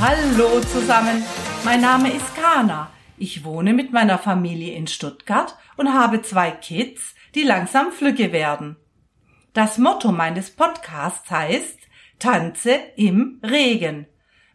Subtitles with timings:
[0.00, 1.24] Hallo zusammen,
[1.62, 2.88] mein Name ist Kana.
[3.20, 8.76] Ich wohne mit meiner Familie in Stuttgart und habe zwei Kids, die langsam flügge werden.
[9.54, 11.78] Das Motto meines Podcasts heißt
[12.20, 14.06] Tanze im Regen.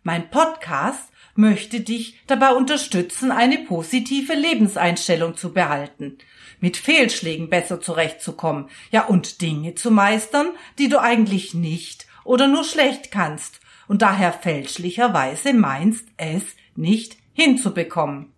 [0.03, 6.17] Mein Podcast möchte dich dabei unterstützen, eine positive Lebenseinstellung zu behalten,
[6.61, 12.63] mit Fehlschlägen besser zurechtzukommen, ja und Dinge zu meistern, die du eigentlich nicht oder nur
[12.63, 13.59] schlecht kannst
[13.89, 16.43] und daher fälschlicherweise meinst, es
[16.75, 18.32] nicht hinzubekommen.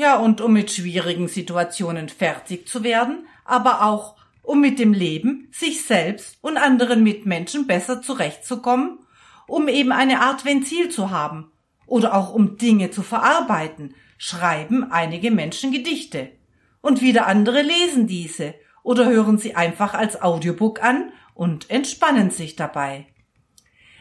[0.00, 5.48] Ja, und um mit schwierigen Situationen fertig zu werden, aber auch um mit dem Leben,
[5.52, 9.00] sich selbst und anderen Mitmenschen besser zurechtzukommen,
[9.46, 11.52] um eben eine Art Ventil zu haben
[11.84, 16.30] oder auch um Dinge zu verarbeiten, schreiben einige Menschen Gedichte.
[16.80, 22.56] Und wieder andere lesen diese oder hören sie einfach als Audiobook an und entspannen sich
[22.56, 23.04] dabei.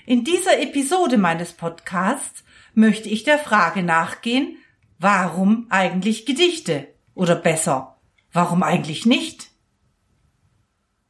[0.06, 4.56] In dieser Episode meines Podcasts möchte ich der Frage nachgehen,
[5.00, 6.88] warum eigentlich Gedichte?
[7.16, 7.98] Oder besser,
[8.32, 9.50] warum eigentlich nicht?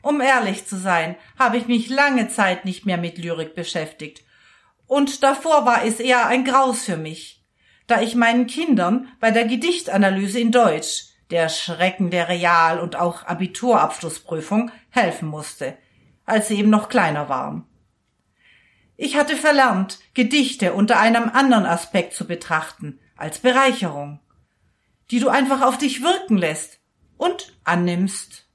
[0.02, 4.24] Um ehrlich zu sein, habe ich mich lange Zeit nicht mehr mit Lyrik beschäftigt.
[4.88, 7.44] Und davor war es eher ein Graus für mich,
[7.86, 13.24] da ich meinen Kindern bei der Gedichtanalyse in Deutsch, der Schrecken der Real- und auch
[13.26, 15.78] Abiturabschlussprüfung, helfen musste,
[16.26, 17.66] als sie eben noch kleiner waren.
[18.96, 24.20] Ich hatte verlernt, Gedichte unter einem anderen Aspekt zu betrachten, als Bereicherung,
[25.12, 26.80] die du einfach auf dich wirken lässt
[27.18, 28.48] und annimmst.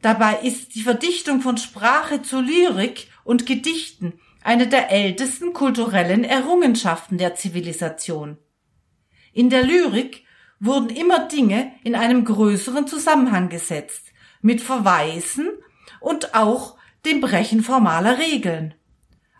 [0.00, 7.16] Dabei ist die Verdichtung von Sprache zu Lyrik und Gedichten eine der ältesten kulturellen Errungenschaften
[7.16, 8.36] der Zivilisation.
[9.32, 10.24] In der Lyrik
[10.60, 15.48] wurden immer Dinge in einem größeren Zusammenhang gesetzt, mit Verweisen
[16.00, 16.76] und auch
[17.06, 18.74] dem Brechen formaler Regeln.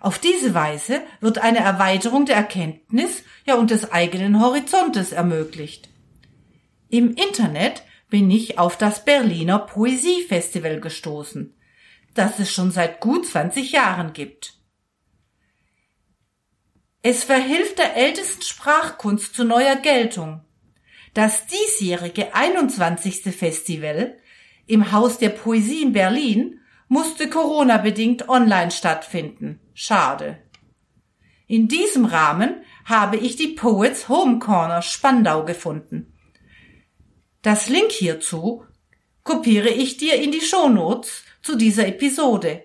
[0.00, 5.88] Auf diese Weise wird eine Erweiterung der Erkenntnis ja und des eigenen Horizontes ermöglicht.
[6.88, 11.54] Im Internet bin ich auf das Berliner Poesiefestival gestoßen,
[12.14, 14.54] das es schon seit gut 20 Jahren gibt.
[17.02, 20.42] Es verhilft der ältesten Sprachkunst zu neuer Geltung.
[21.12, 23.22] Das diesjährige 21.
[23.34, 24.16] Festival
[24.66, 26.60] im Haus der Poesie in Berlin
[26.94, 29.58] musste Corona-bedingt online stattfinden.
[29.74, 30.38] Schade.
[31.48, 36.14] In diesem Rahmen habe ich die Poets Home Corner Spandau gefunden.
[37.42, 38.64] Das Link hierzu
[39.24, 42.62] kopiere ich dir in die Shownotes zu dieser Episode.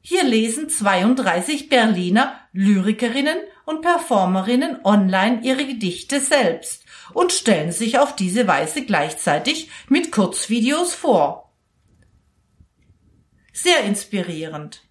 [0.00, 8.16] Hier lesen 32 Berliner Lyrikerinnen und Performerinnen online ihre Gedichte selbst und stellen sich auf
[8.16, 11.43] diese Weise gleichzeitig mit Kurzvideos vor.
[13.56, 14.82] Sehr inspirierend.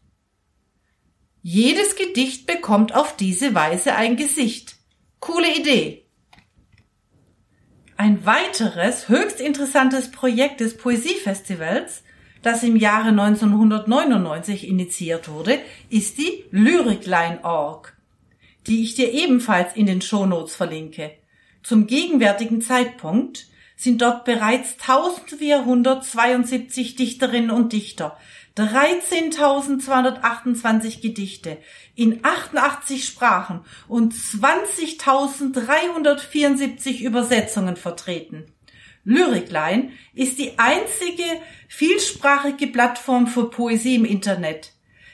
[1.41, 4.77] Jedes Gedicht bekommt auf diese Weise ein Gesicht.
[5.19, 6.05] Coole Idee.
[7.97, 12.03] Ein weiteres höchst interessantes Projekt des Poesiefestivals,
[12.41, 15.59] das im Jahre 1999 initiiert wurde,
[15.89, 17.97] ist die Lyricline.org,
[18.65, 21.11] die ich dir ebenfalls in den Shownotes verlinke.
[21.63, 28.17] Zum gegenwärtigen Zeitpunkt sind dort bereits 1472 Dichterinnen und Dichter
[28.57, 31.57] 13.228 Gedichte
[31.95, 38.45] in 88 Sprachen und 20.374 Übersetzungen vertreten.
[39.05, 41.23] Lyricline ist die einzige
[41.67, 44.71] vielsprachige Plattform für Poesie im Internet.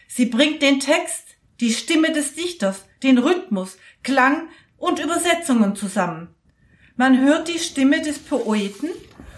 [0.07, 1.23] Sie bringt den Text,
[1.59, 6.35] die Stimme des Dichters, den Rhythmus, Klang und Übersetzungen zusammen.
[6.97, 8.89] Man hört die Stimme des Poeten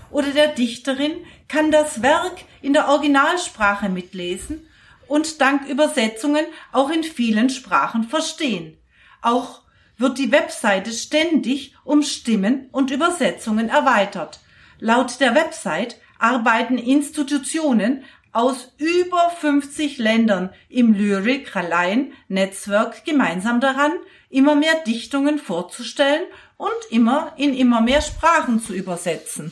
[0.09, 1.13] oder der Dichterin
[1.47, 4.67] kann das Werk in der Originalsprache mitlesen
[5.07, 8.77] und dank Übersetzungen auch in vielen Sprachen verstehen.
[9.21, 9.61] Auch
[9.97, 14.39] wird die Webseite ständig um Stimmen und Übersetzungen erweitert.
[14.79, 23.91] Laut der Website arbeiten Institutionen aus über 50 Ländern im Lyric Raleigh Netzwerk gemeinsam daran,
[24.29, 26.23] immer mehr Dichtungen vorzustellen
[26.57, 29.51] und immer in immer mehr Sprachen zu übersetzen.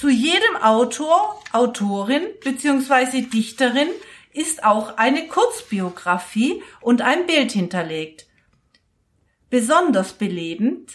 [0.00, 3.20] Zu jedem Autor, Autorin bzw.
[3.20, 3.90] Dichterin
[4.32, 8.26] ist auch eine Kurzbiografie und ein Bild hinterlegt.
[9.50, 10.92] Besonders belebend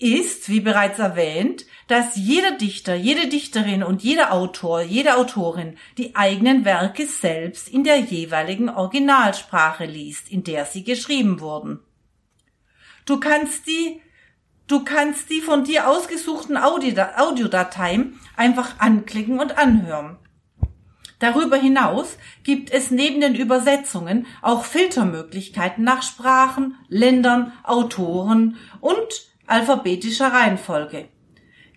[0.00, 6.16] ist, wie bereits erwähnt, dass jeder Dichter, jede Dichterin und jeder Autor, jede Autorin die
[6.16, 11.78] eigenen Werke selbst in der jeweiligen Originalsprache liest, in der sie geschrieben wurden.
[13.04, 14.02] Du kannst die,
[14.68, 20.18] du kannst die von dir ausgesuchten Audiodateien einfach anklicken und anhören.
[21.18, 30.28] Darüber hinaus gibt es neben den Übersetzungen auch Filtermöglichkeiten nach Sprachen, Ländern, Autoren und alphabetischer
[30.32, 31.08] Reihenfolge.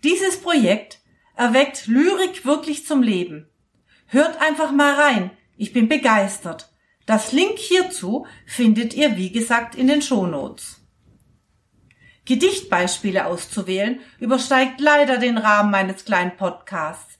[0.03, 0.99] Dieses Projekt
[1.35, 3.49] erweckt Lyrik wirklich zum Leben.
[4.07, 5.31] Hört einfach mal rein.
[5.55, 6.73] Ich bin begeistert.
[7.05, 10.78] Das Link hierzu findet ihr wie gesagt in den Shownotes.
[12.29, 17.17] Gedichtbeispiele auszuwählen übersteigt leider den Rahmen meines kleinen Podcasts,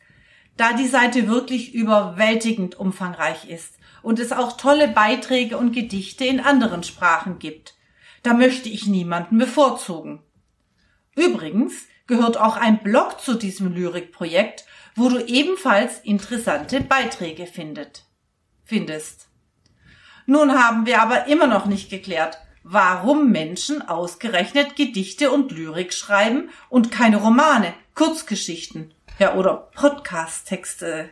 [0.56, 6.40] da die Seite wirklich überwältigend umfangreich ist und es auch tolle Beiträge und Gedichte in
[6.40, 7.74] anderen Sprachen gibt.
[8.22, 10.22] Da möchte ich niemanden bevorzugen.
[11.16, 11.74] Übrigens
[12.06, 14.66] gehört auch ein Blog zu diesem Lyrikprojekt,
[14.96, 18.06] wo du ebenfalls interessante Beiträge findet,
[18.64, 19.28] findest.
[20.28, 22.38] Nun haben wir aber immer noch nicht geklärt,
[22.72, 31.10] warum Menschen ausgerechnet Gedichte und Lyrik schreiben und keine Romane, Kurzgeschichten, ja oder Podcast-Texte.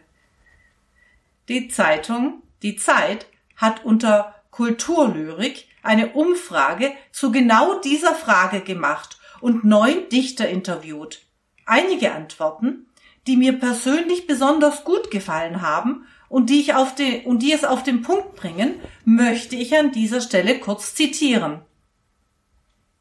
[1.49, 3.25] Die Zeitung, die Zeit,
[3.55, 11.21] hat unter Kulturlyrik eine Umfrage zu genau dieser Frage gemacht und neun Dichter interviewt.
[11.65, 12.85] Einige Antworten,
[13.25, 17.63] die mir persönlich besonders gut gefallen haben und die ich auf den, und die es
[17.63, 18.75] auf den Punkt bringen,
[19.05, 21.61] möchte ich an dieser Stelle kurz zitieren.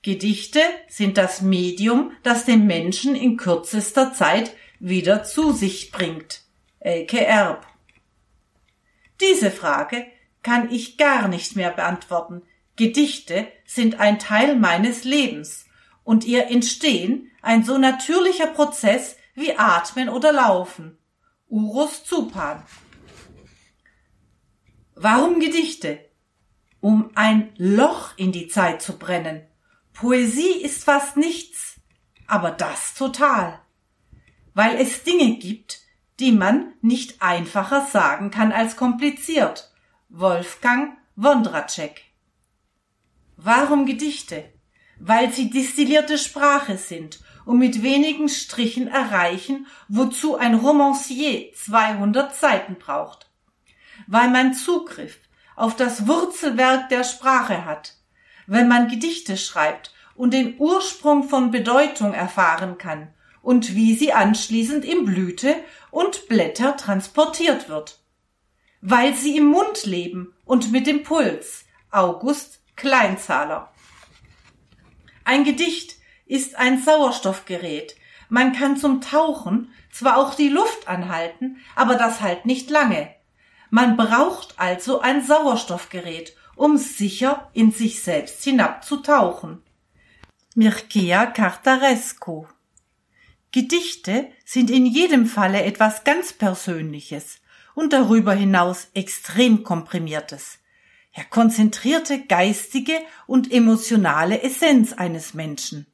[0.03, 6.43] Gedichte sind das Medium, das den Menschen in kürzester Zeit wieder zu sich bringt.
[6.79, 7.67] Elke Erb.
[9.21, 10.07] Diese Frage
[10.43, 12.43] kann ich gar nicht mehr beantworten.
[12.77, 15.67] Gedichte sind ein Teil meines Lebens
[16.05, 20.99] und ihr Entstehen ein so natürlicher Prozess wie Atmen oder Laufen.
[21.49, 22.63] Urus Zupan.
[24.97, 26.01] Warum Gedichte?
[26.81, 29.43] Um ein Loch in die Zeit zu brennen.
[29.93, 31.77] Poesie ist fast nichts,
[32.27, 33.61] aber das total.
[34.55, 35.81] Weil es Dinge gibt,
[36.19, 39.71] die man nicht einfacher sagen kann als kompliziert.
[40.09, 42.03] Wolfgang Wondracek.
[43.37, 44.45] Warum Gedichte?
[44.99, 52.77] weil sie distillierte Sprache sind und mit wenigen Strichen erreichen, wozu ein Romancier 200 Seiten
[52.77, 53.26] braucht.
[54.07, 55.19] Weil man Zugriff
[55.57, 57.95] auf das Wurzelwerk der Sprache hat,
[58.47, 63.09] wenn man Gedichte schreibt und den Ursprung von Bedeutung erfahren kann
[63.43, 65.57] und wie sie anschließend in Blüte
[65.91, 68.01] und Blätter transportiert wird.
[68.81, 71.65] Weil sie im Mund leben und mit dem Puls.
[71.91, 73.73] August Kleinzahler.
[75.25, 77.97] Ein Gedicht ist ein Sauerstoffgerät.
[78.29, 83.09] Man kann zum Tauchen zwar auch die Luft anhalten, aber das halt nicht lange.
[83.71, 89.63] Man braucht also ein Sauerstoffgerät, um sicher in sich selbst hinabzutauchen.
[90.55, 92.47] Mircea Cartarescu
[93.53, 97.41] Gedichte sind in jedem Falle etwas ganz Persönliches
[97.75, 100.59] und darüber hinaus extrem komprimiertes
[101.17, 105.87] ja, konzentrierte geistige und emotionale Essenz eines Menschen.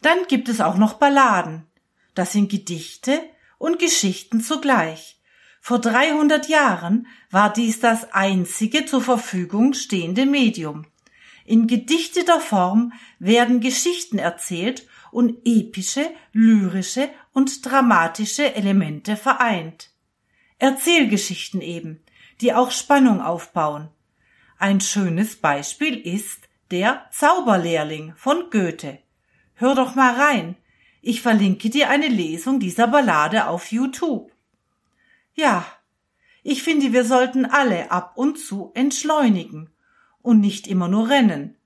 [0.00, 1.66] Dann gibt es auch noch Balladen.
[2.14, 3.20] Das sind Gedichte
[3.58, 5.17] und Geschichten zugleich.
[5.60, 10.86] Vor 300 Jahren war dies das einzige zur Verfügung stehende Medium.
[11.44, 19.90] In gedichteter Form werden Geschichten erzählt und epische, lyrische und dramatische Elemente vereint.
[20.58, 22.02] Erzählgeschichten eben,
[22.40, 23.88] die auch Spannung aufbauen.
[24.58, 28.98] Ein schönes Beispiel ist der Zauberlehrling von Goethe.
[29.54, 30.56] Hör doch mal rein.
[31.00, 34.32] Ich verlinke dir eine Lesung dieser Ballade auf YouTube.
[35.38, 35.64] Ja,
[36.42, 39.70] ich finde, wir sollten alle ab und zu entschleunigen
[40.20, 41.56] und nicht immer nur rennen.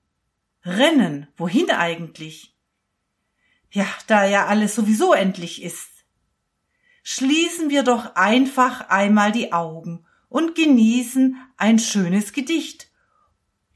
[0.63, 2.55] Rennen, wohin eigentlich?
[3.71, 5.89] Ja, da ja alles sowieso endlich ist.
[7.01, 12.91] Schließen wir doch einfach einmal die Augen und genießen ein schönes Gedicht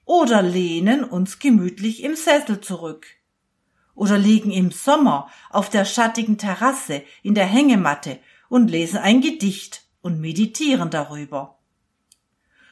[0.06, 3.08] oder lehnen uns gemütlich im Sessel zurück
[3.96, 9.87] oder liegen im Sommer auf der schattigen Terrasse in der Hängematte und lesen ein Gedicht
[10.02, 11.58] und meditieren darüber.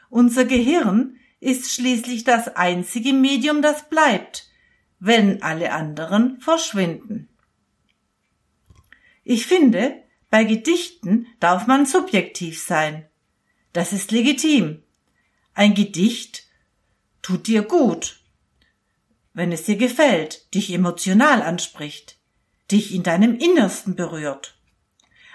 [0.09, 4.49] Unser Gehirn ist schließlich das einzige Medium, das bleibt,
[4.99, 7.29] wenn alle anderen verschwinden.
[9.23, 13.07] Ich finde, bei Gedichten darf man subjektiv sein.
[13.73, 14.83] Das ist legitim.
[15.53, 16.47] Ein Gedicht
[17.21, 18.21] tut dir gut.
[19.35, 22.17] wenn es dir gefällt, dich emotional anspricht,
[22.71, 24.57] dich in deinem Innersten berührt.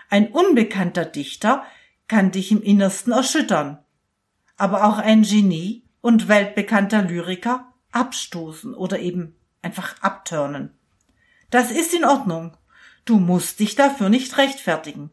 [0.09, 1.65] Ein unbekannter Dichter
[2.11, 3.79] kann dich im Innersten erschüttern,
[4.57, 10.76] aber auch ein Genie und weltbekannter Lyriker abstoßen oder eben einfach abturnen.
[11.50, 12.57] Das ist in Ordnung.
[13.05, 15.11] Du musst dich dafür nicht rechtfertigen.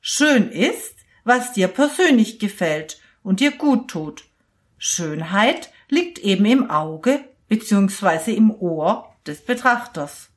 [0.00, 4.24] Schön ist, was dir persönlich gefällt und dir gut tut.
[4.78, 8.32] Schönheit liegt eben im Auge bzw.
[8.32, 10.30] im Ohr des Betrachters.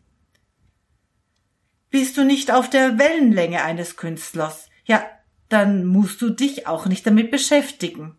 [1.89, 5.01] Bist du nicht auf der Wellenlänge eines Künstlers, ja,
[5.49, 8.17] dann musst du dich auch nicht damit beschäftigen.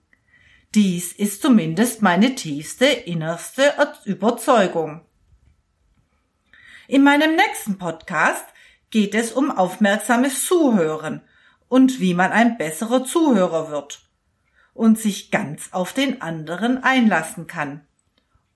[0.74, 3.72] Dies ist zumindest meine tiefste innerste
[4.04, 5.02] Überzeugung.
[6.86, 8.44] In meinem nächsten Podcast
[8.90, 11.22] geht es um aufmerksames Zuhören
[11.68, 14.00] und wie man ein besserer Zuhörer wird
[14.74, 17.86] und sich ganz auf den anderen einlassen kann.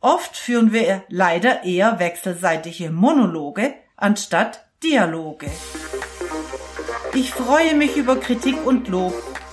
[0.01, 5.51] Oft führen wir leider eher wechselseitige Monologe anstatt Dialoge.
[7.15, 9.13] Ich freue mich über Kritik und Lob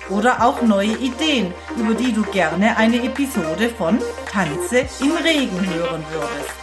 [0.09, 3.99] oder auch neue Ideen, über die du gerne eine Episode von
[4.31, 6.55] Tanze im Regen hören würdest.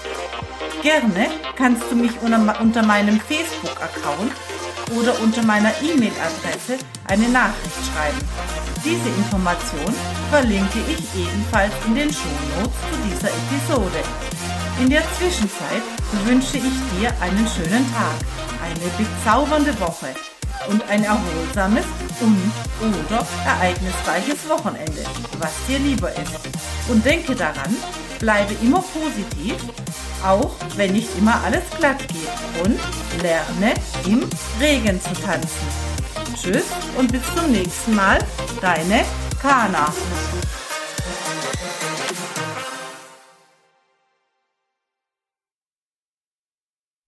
[0.82, 4.32] Gerne kannst du mich unter meinem Facebook-Account
[4.98, 8.18] oder unter meiner E-Mail-Adresse eine Nachricht schreiben.
[8.82, 9.94] Diese Information
[10.30, 14.00] verlinke ich ebenfalls in den Shownotes zu dieser Episode.
[14.80, 15.82] In der Zwischenzeit
[16.24, 18.16] wünsche ich dir einen schönen Tag,
[18.62, 20.14] eine bezaubernde Woche
[20.68, 21.85] und ein erholsames
[22.20, 25.04] und oder ereignisreiches Wochenende,
[25.38, 26.38] was dir lieber ist.
[26.88, 27.76] Und denke daran,
[28.18, 29.56] bleibe immer positiv,
[30.25, 32.78] auch wenn nicht immer alles glatt geht und
[33.23, 33.75] lerne
[34.06, 34.28] im
[34.61, 35.66] Regen zu tanzen.
[36.35, 36.64] Tschüss
[36.96, 38.18] und bis zum nächsten Mal,
[38.61, 39.04] deine
[39.40, 39.92] Kana.